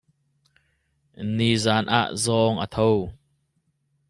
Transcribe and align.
Nizaan 1.35 1.85
ah 1.99 2.09
zawng 2.23 2.57
a 2.63 2.65
tho. 2.73 2.89